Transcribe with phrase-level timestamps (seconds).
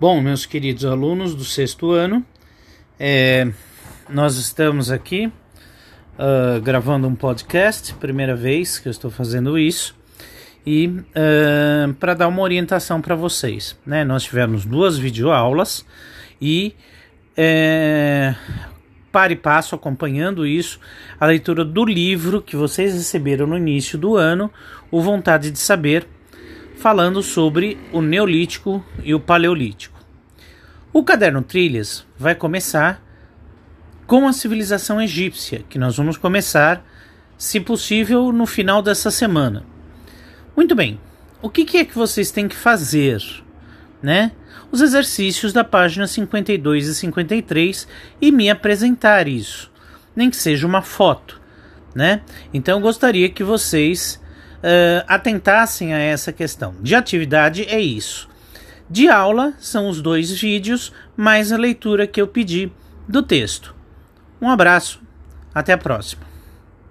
[0.00, 2.24] Bom, meus queridos alunos do sexto ano,
[3.00, 3.50] é,
[4.08, 9.96] nós estamos aqui uh, gravando um podcast, primeira vez que eu estou fazendo isso,
[10.64, 13.76] e uh, para dar uma orientação para vocês.
[13.84, 14.04] Né?
[14.04, 15.84] Nós tivemos duas videoaulas
[16.40, 16.76] e
[17.36, 18.36] é,
[19.10, 20.78] para e passo acompanhando isso,
[21.18, 24.48] a leitura do livro que vocês receberam no início do ano,
[24.92, 26.06] O Vontade de Saber
[26.78, 29.98] falando sobre o Neolítico e o Paleolítico.
[30.92, 33.02] O caderno Trilhas vai começar
[34.06, 36.84] com a civilização egípcia, que nós vamos começar,
[37.36, 39.64] se possível, no final dessa semana.
[40.56, 41.00] Muito bem,
[41.42, 43.20] o que, é que vocês têm que fazer?
[44.00, 44.32] Né?
[44.70, 47.88] Os exercícios da página 52 e 53
[48.20, 49.70] e me apresentar isso,
[50.14, 51.40] nem que seja uma foto.
[51.94, 52.22] Né?
[52.54, 54.20] Então eu gostaria que vocês
[54.58, 56.74] uh, atentassem a essa questão.
[56.80, 58.28] De atividade é isso.
[58.90, 62.72] De aula são os dois vídeos mais a leitura que eu pedi
[63.06, 63.74] do texto.
[64.40, 65.00] Um abraço,
[65.54, 66.22] até a próxima.